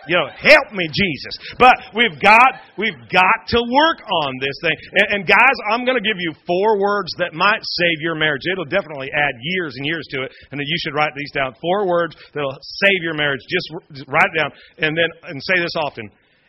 [0.07, 1.33] You know, help me, Jesus.
[1.57, 4.77] But we've got we've got to work on this thing.
[5.01, 8.45] And, and guys, I'm going to give you four words that might save your marriage.
[8.45, 10.31] It'll definitely add years and years to it.
[10.51, 11.55] And you should write these down.
[11.59, 12.53] Four words that'll
[12.85, 13.41] save your marriage.
[13.49, 16.05] Just, just write it down, and then and say this often.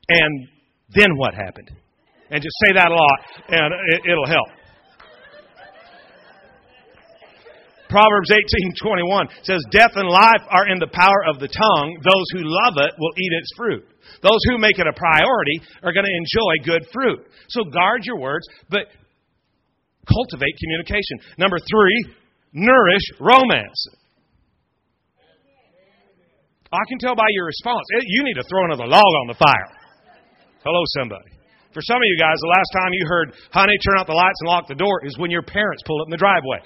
[0.08, 0.48] And
[0.92, 1.72] then what happened?
[2.28, 4.48] And just say that a lot, and it, it'll help.
[7.88, 11.98] Proverbs 18:21 says, "Death and life are in the power of the tongue.
[12.02, 13.84] Those who love it will eat its fruit.
[14.22, 18.18] Those who make it a priority are going to enjoy good fruit." So guard your
[18.18, 18.88] words, but
[20.06, 21.18] cultivate communication.
[21.38, 22.04] Number 3,
[22.52, 23.86] nourish romance.
[26.72, 27.86] I can tell by your response.
[27.96, 29.70] Eh, you need to throw another log on the fire.
[30.64, 31.30] Hello, somebody.
[31.72, 34.40] For some of you guys, the last time you heard, honey, turn out the lights
[34.40, 36.58] and lock the door, is when your parents pull up in the driveway.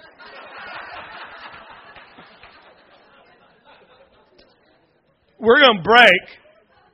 [5.40, 6.22] We're going to break.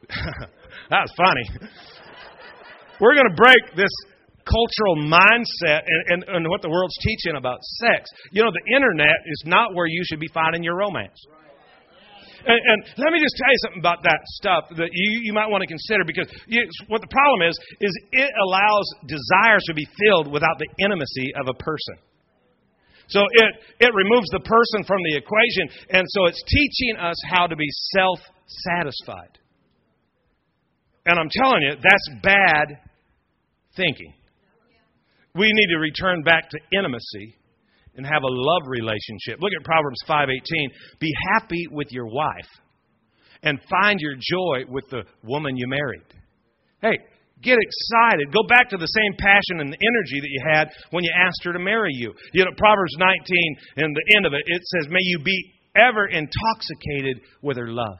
[0.90, 1.68] that was funny.
[3.00, 3.92] We're going to break this
[4.46, 8.08] cultural mindset and, and, and, what the world's teaching about sex.
[8.30, 11.18] You know, the internet is not where you should be finding your romance.
[12.46, 15.50] And, and let me just tell you something about that stuff that you, you might
[15.50, 19.82] want to consider because you, what the problem is, is it allows desires to be
[20.06, 21.98] filled without the intimacy of a person.
[23.08, 23.50] So it,
[23.82, 27.66] it removes the person from the equation, and so it's teaching us how to be
[27.98, 29.38] self satisfied.
[31.06, 32.78] And I'm telling you, that's bad
[33.76, 34.12] thinking.
[35.34, 37.36] We need to return back to intimacy
[37.96, 39.40] and have a love relationship.
[39.40, 40.70] Look at Proverbs 5:18.
[40.98, 42.48] Be happy with your wife
[43.42, 46.02] and find your joy with the woman you married.
[46.80, 46.98] Hey,
[47.42, 48.32] get excited.
[48.32, 51.44] Go back to the same passion and the energy that you had when you asked
[51.44, 52.12] her to marry you.
[52.32, 56.06] You know, Proverbs 19 and the end of it, it says, May you be ever
[56.06, 57.98] intoxicated with her love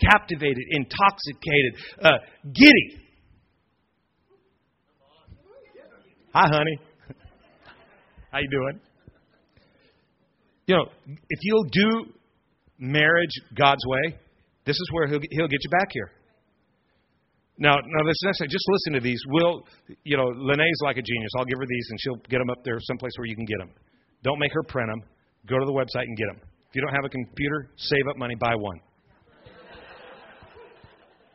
[0.00, 2.10] captivated, intoxicated, uh,
[2.44, 3.04] giddy.
[6.34, 6.78] Hi, honey.
[8.30, 8.80] How you doing?
[10.66, 12.12] You know, if you'll do
[12.78, 14.18] marriage God's way,
[14.66, 16.10] this is where he'll, he'll get you back here.
[17.58, 19.20] Now, now this next thing, just listen to these.
[19.28, 19.66] Will
[20.04, 20.28] you know?
[20.28, 21.30] Lene's like a genius.
[21.36, 23.58] I'll give her these, and she'll get them up there someplace where you can get
[23.58, 23.70] them.
[24.22, 25.02] Don't make her print them.
[25.46, 26.40] Go to the website and get them.
[26.68, 28.78] If you don't have a computer, save up money, buy one.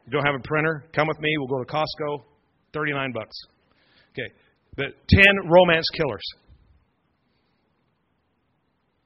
[0.06, 0.86] You don't have a printer?
[0.96, 1.34] Come with me.
[1.38, 2.24] We'll go to Costco.
[2.74, 3.36] Thirty-nine bucks.
[4.12, 4.32] Okay.
[4.76, 6.24] The ten romance killers.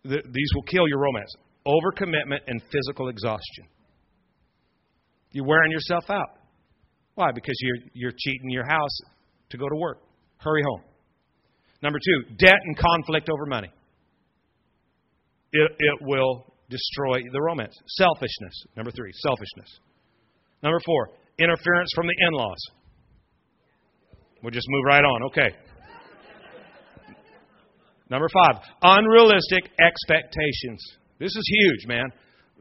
[0.03, 1.33] The, these will kill your romance.
[1.67, 3.65] Overcommitment and physical exhaustion.
[5.31, 6.29] You're wearing yourself out.
[7.15, 7.31] Why?
[7.35, 8.97] Because you're, you're cheating your house
[9.49, 10.01] to go to work.
[10.37, 10.81] Hurry home.
[11.83, 13.69] Number two, debt and conflict over money.
[15.51, 17.75] It, it will destroy the romance.
[17.97, 18.65] Selfishness.
[18.75, 19.79] Number three, selfishness.
[20.63, 22.57] Number four, interference from the in laws.
[24.41, 25.23] We'll just move right on.
[25.23, 25.49] Okay.
[28.09, 30.79] Number five, unrealistic expectations.
[31.19, 32.05] This is huge, man.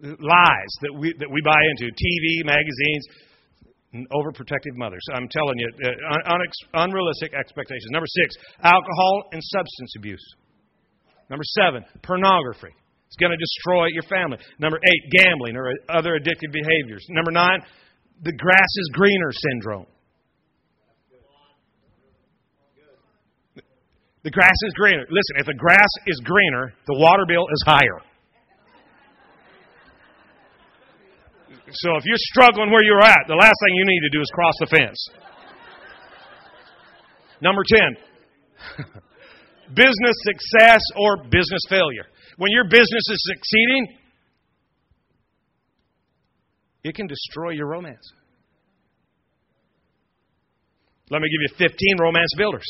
[0.02, 3.06] Lies that we, that we buy into TV, magazines,
[4.12, 5.02] overprotective mothers.
[5.14, 7.88] I'm telling you, uh, un- unrealistic expectations.
[7.90, 10.34] Number six, alcohol and substance abuse.
[11.30, 12.74] Number seven, pornography.
[13.06, 14.38] It's going to destroy your family.
[14.58, 17.06] Number eight, gambling or other addictive behaviors.
[17.08, 17.62] Number nine,
[18.22, 19.86] the grass is greener syndrome.
[24.22, 25.06] The grass is greener.
[25.08, 28.02] Listen, if the grass is greener, the water bill is higher.
[31.70, 34.30] So if you're struggling where you're at, the last thing you need to do is
[34.34, 35.08] cross the fence.
[37.40, 37.96] Number 10,
[39.74, 42.06] business success or business failure.
[42.38, 43.98] When your business is succeeding,
[46.86, 48.12] it can destroy your romance.
[51.10, 52.66] Let me give you 15 romance builders.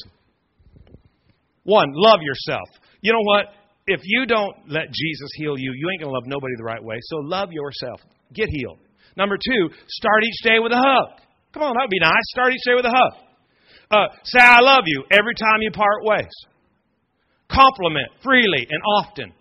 [1.65, 2.69] One, love yourself.
[3.01, 3.47] You know what?
[3.87, 6.83] If you don't let Jesus heal you, you ain't going to love nobody the right
[6.83, 6.97] way.
[7.03, 8.01] So love yourself.
[8.35, 8.79] Get healed.
[9.17, 11.21] Number two, start each day with a hug.
[11.53, 12.13] Come on, that would be nice.
[12.33, 13.13] Start each day with a hug.
[13.91, 16.33] Uh, say, I love you every time you part ways.
[17.51, 19.33] Compliment freely and often.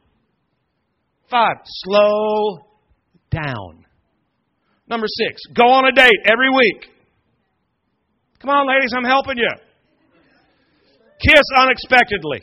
[1.29, 2.59] Five, slow
[3.31, 3.84] down.
[4.87, 6.89] Number six, go on a date every week.
[8.39, 9.49] Come on, ladies, I'm helping you.
[11.19, 12.41] Kiss unexpectedly.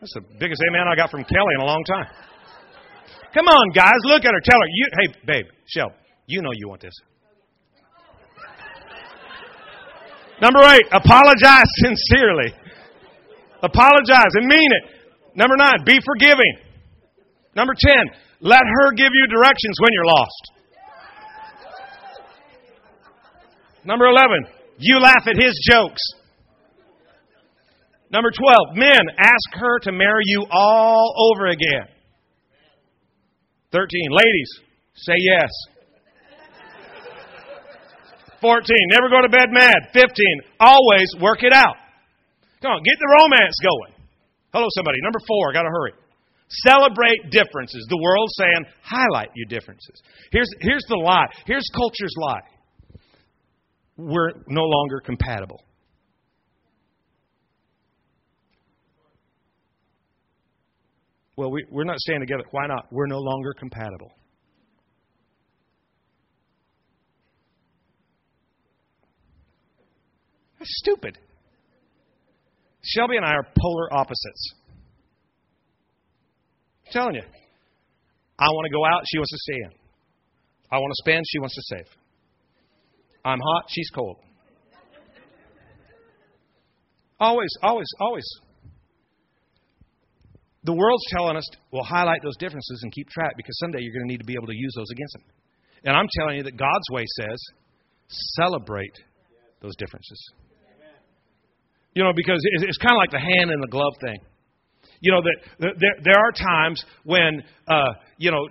[0.00, 2.06] That's the biggest amen I got from Kelly in a long time.
[3.34, 4.40] Come on, guys, look at her.
[4.40, 5.92] Tell her, you, hey, babe, Shell,
[6.26, 6.94] you know you want this.
[10.40, 12.52] Number eight, apologize sincerely.
[13.62, 14.95] Apologize and mean it.
[15.36, 16.58] Number nine, be forgiving.
[17.54, 20.50] Number ten, let her give you directions when you're lost.
[23.84, 24.46] Number 11,
[24.78, 26.02] you laugh at his jokes.
[28.10, 31.86] Number 12, men, ask her to marry you all over again.
[33.72, 34.50] 13, ladies,
[34.94, 35.50] say yes.
[38.40, 39.76] 14, never go to bed mad.
[39.92, 40.08] 15,
[40.60, 41.76] always work it out.
[42.62, 43.95] Come on, get the romance going.
[44.56, 44.96] Hello, somebody.
[45.02, 45.92] Number four, got to hurry.
[46.48, 47.86] Celebrate differences.
[47.90, 50.00] The world's saying, highlight your differences.
[50.32, 51.26] Here's, here's the lie.
[51.44, 52.40] Here's culture's lie
[53.98, 55.62] we're no longer compatible.
[61.36, 62.44] Well, we, we're not staying together.
[62.50, 62.86] Why not?
[62.90, 64.10] We're no longer compatible.
[70.58, 71.18] That's stupid.
[72.86, 74.54] Shelby and I are polar opposites.
[76.86, 77.22] I'm telling you.
[78.38, 79.70] I want to go out, she wants to stay in.
[80.70, 81.86] I want to spend, she wants to save.
[83.24, 84.18] I'm hot, she's cold.
[87.18, 88.28] Always, always, always.
[90.64, 94.06] The world's telling us, well, highlight those differences and keep track because someday you're going
[94.06, 95.22] to need to be able to use those against them.
[95.84, 97.38] And I'm telling you that God's way says,
[98.08, 98.94] celebrate
[99.62, 100.20] those differences.
[101.96, 104.20] You know, because it's kind of like the hand in the glove thing.
[105.00, 108.44] You know, that there, there are times when, uh, you know,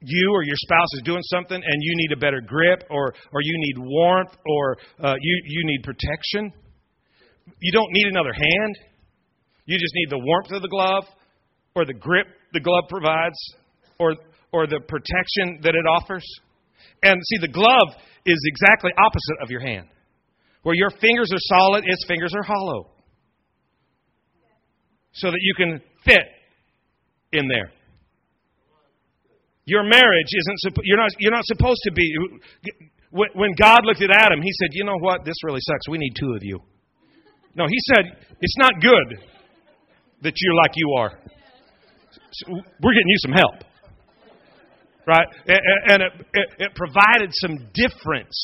[0.00, 3.40] you or your spouse is doing something and you need a better grip or, or
[3.40, 6.52] you need warmth or uh, you, you need protection.
[7.58, 8.78] You don't need another hand.
[9.64, 11.04] You just need the warmth of the glove
[11.74, 13.38] or the grip the glove provides
[13.98, 14.14] or,
[14.52, 16.24] or the protection that it offers.
[17.02, 17.88] And see, the glove
[18.26, 19.88] is exactly opposite of your hand.
[20.66, 22.90] Where your fingers are solid, its fingers are hollow.
[25.12, 26.26] So that you can fit
[27.30, 27.70] in there.
[29.64, 32.12] Your marriage isn't you're not you're not supposed to be
[33.12, 35.24] when God looked at Adam, he said, "You know what?
[35.24, 35.88] This really sucks.
[35.88, 36.58] We need two of you."
[37.54, 39.22] No, he said, "It's not good
[40.22, 41.12] that you're like you are.
[42.48, 43.54] We're getting you some help."
[45.06, 45.28] Right?
[45.46, 48.34] And, and it, it, it provided some difference.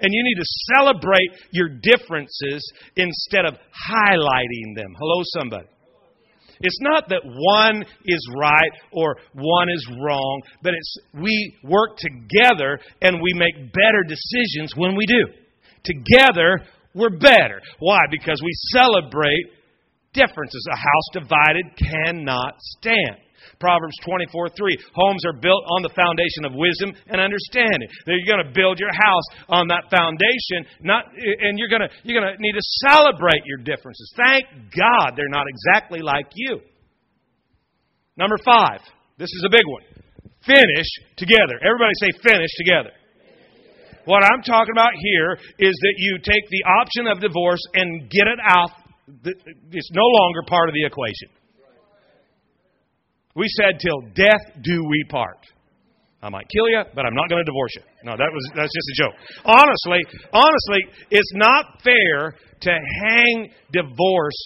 [0.00, 4.94] And you need to celebrate your differences instead of highlighting them.
[4.98, 5.68] Hello, somebody.
[6.60, 12.80] It's not that one is right or one is wrong, but it's we work together
[13.00, 15.24] and we make better decisions when we do.
[15.84, 16.60] Together,
[16.94, 17.60] we're better.
[17.78, 18.00] Why?
[18.10, 19.46] Because we celebrate
[20.12, 20.66] differences.
[20.72, 23.27] A house divided cannot stand.
[23.60, 24.78] Proverbs 24 3.
[24.94, 27.88] Homes are built on the foundation of wisdom and understanding.
[28.06, 32.18] You're going to build your house on that foundation, not, and you're going to, you're
[32.18, 34.12] going to need to celebrate your differences.
[34.16, 36.60] Thank God they're not exactly like you.
[38.16, 38.80] Number five.
[39.18, 39.82] This is a big one.
[40.46, 40.86] Finish
[41.18, 41.58] together.
[41.58, 42.94] Everybody say finish together.
[44.06, 48.30] What I'm talking about here is that you take the option of divorce and get
[48.30, 48.70] it out.
[49.74, 51.28] It's no longer part of the equation.
[53.38, 55.38] We said, "Till death do we part."
[56.20, 57.82] I might kill you, but I'm not going to divorce you.
[58.02, 59.14] No, that was that's just a joke.
[59.44, 60.00] Honestly,
[60.32, 60.80] honestly,
[61.10, 64.40] it's not fair to hang divorce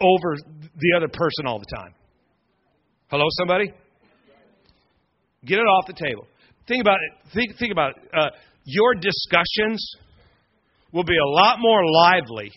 [0.00, 0.36] over
[0.76, 1.94] the other person all the time.
[3.08, 3.72] Hello, somebody.
[5.44, 6.26] Get it off the table.
[6.66, 7.30] Think about it.
[7.32, 8.10] Think, think about it.
[8.12, 8.30] Uh,
[8.64, 9.88] your discussions
[10.92, 12.50] will be a lot more lively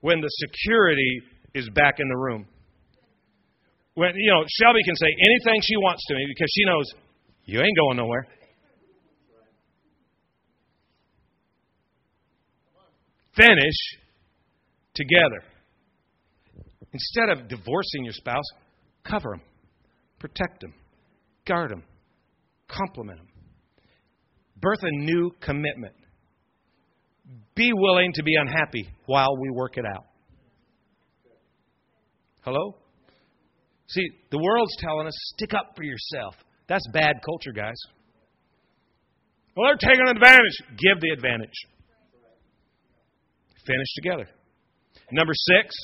[0.00, 1.22] when the security
[1.54, 2.46] is back in the room.
[4.00, 6.86] When you know Shelby can say anything she wants to me because she knows
[7.44, 8.26] you ain't going nowhere.
[13.36, 13.74] Finish
[14.94, 15.42] together.
[16.94, 18.46] Instead of divorcing your spouse,
[19.04, 19.42] cover them,
[20.18, 20.72] protect them,
[21.44, 21.84] guard them,
[22.68, 23.28] compliment them.
[24.56, 25.94] Birth a new commitment.
[27.54, 30.06] Be willing to be unhappy while we work it out.
[32.40, 32.76] Hello?
[33.90, 36.34] See, the world's telling us stick up for yourself.
[36.68, 37.76] That's bad culture, guys.
[39.56, 40.56] Well, they're taking advantage.
[40.78, 41.54] Give the advantage.
[43.66, 44.28] Finish together.
[45.10, 45.74] Number six,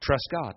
[0.00, 0.54] trust God.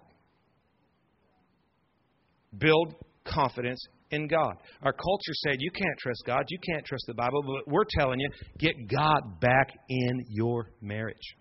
[2.58, 2.96] Build
[3.26, 4.56] confidence in God.
[4.84, 8.22] Our culture said you can't trust God, you can't trust the Bible, but we're telling
[8.22, 11.36] you, get God back in your marriage.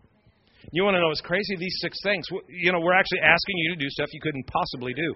[0.72, 1.56] You want to know what's crazy?
[1.56, 4.94] These six things, you know, we're actually asking you to do stuff you couldn't possibly
[4.94, 5.14] do.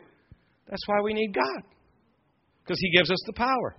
[0.68, 1.62] That's why we need God,
[2.62, 3.76] because He gives us the power.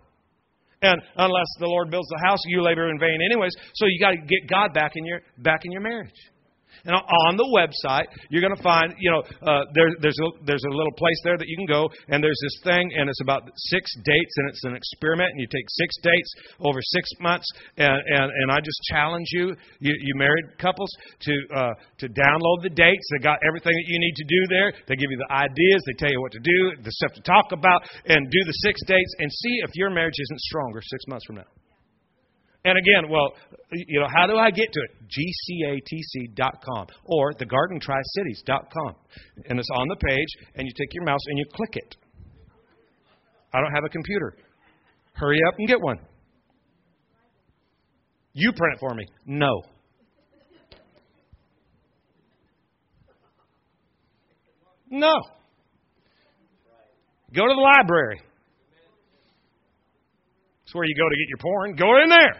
[0.81, 3.51] And unless the Lord builds the house, you labor in vain, anyways.
[3.73, 6.15] So you got to get God back in your back in your marriage.
[6.85, 10.63] And on the website, you're going to find, you know, uh, there, there's, a, there's
[10.63, 13.43] a little place there that you can go, and there's this thing, and it's about
[13.73, 17.45] six dates, and it's an experiment, and you take six dates over six months,
[17.77, 20.89] and, and, and I just challenge you, you, you married couples,
[21.27, 23.05] to, uh, to download the dates.
[23.11, 24.73] They got everything that you need to do there.
[24.87, 27.51] They give you the ideas, they tell you what to do, the stuff to talk
[27.51, 31.25] about, and do the six dates, and see if your marriage isn't stronger six months
[31.25, 31.49] from now.
[32.65, 33.33] And again, well,
[33.71, 34.91] you know, how do I get to it?
[36.35, 38.95] GCATC.com or thegardentricities.com.
[39.45, 41.95] And it's on the page, and you take your mouse and you click it.
[43.53, 44.35] I don't have a computer.
[45.13, 45.99] Hurry up and get one.
[48.33, 49.05] You print it for me.
[49.25, 49.61] No.
[54.89, 55.13] No.
[57.33, 58.21] Go to the library.
[60.69, 61.73] It's where you go to get your porn.
[61.73, 62.35] Go in there.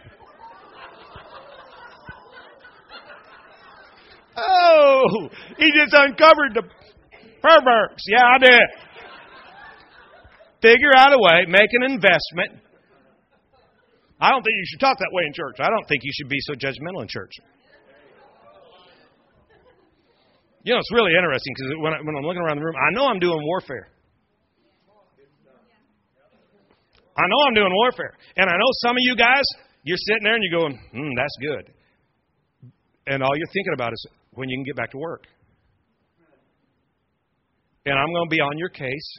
[4.38, 5.02] oh,
[5.58, 6.62] he just uncovered the
[7.42, 8.04] perverts.
[8.06, 8.62] Yeah, I did.
[10.62, 12.62] Figure out a way, make an investment.
[14.20, 15.56] I don't think you should talk that way in church.
[15.58, 17.32] I don't think you should be so judgmental in church.
[20.62, 23.06] You know, it's really interesting because when, when I'm looking around the room, I know
[23.08, 23.88] I'm doing warfare.
[27.20, 28.14] I know I'm doing warfare.
[28.36, 29.44] And I know some of you guys,
[29.84, 31.72] you're sitting there and you're going, hmm, that's good.
[33.06, 35.24] And all you're thinking about is when you can get back to work.
[37.84, 39.18] And I'm going to be on your case.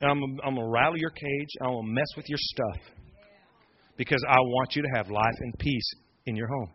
[0.00, 1.48] And I'm, I'm going to rattle your cage.
[1.60, 2.80] I'm going to mess with your stuff.
[3.96, 5.90] Because I want you to have life and peace
[6.26, 6.70] in your home.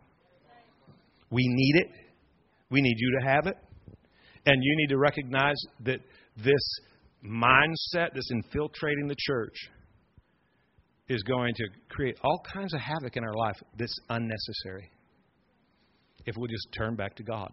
[1.30, 1.88] We need it.
[2.70, 3.56] We need you to have it.
[4.46, 6.00] And you need to recognize that
[6.36, 6.80] this
[7.24, 9.54] mindset that's infiltrating the church
[11.10, 14.88] is going to create all kinds of havoc in our life that's unnecessary
[16.24, 17.50] if we'll just turn back to God.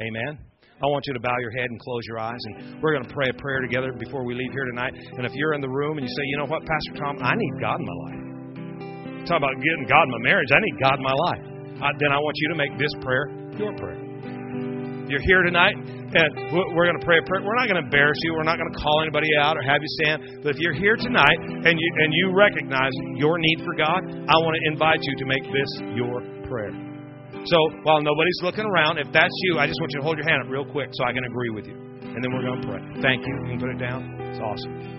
[0.00, 0.38] Amen.
[0.78, 3.12] I want you to bow your head and close your eyes, and we're going to
[3.12, 4.92] pray a prayer together before we leave here tonight.
[4.94, 7.34] And if you're in the room and you say, you know what, Pastor Thom, I
[7.34, 9.26] need God in my life.
[9.26, 10.48] Talk about getting God in my marriage.
[10.54, 11.44] I need God in my life.
[11.82, 13.26] I, then I want you to make this prayer
[13.58, 13.98] your prayer.
[15.08, 15.74] You're here tonight
[16.14, 17.42] and we're going to pray a prayer.
[17.42, 18.34] We're not going to embarrass you.
[18.34, 20.42] We're not going to call anybody out or have you stand.
[20.42, 24.36] But if you're here tonight and you and you recognize your need for God, I
[24.38, 26.74] want to invite you to make this your prayer.
[27.46, 30.26] So while nobody's looking around, if that's you, I just want you to hold your
[30.26, 31.74] hand up real quick so I can agree with you.
[31.74, 33.02] And then we're going to pray.
[33.02, 33.34] Thank you.
[33.44, 34.02] You can put it down.
[34.30, 34.95] It's awesome.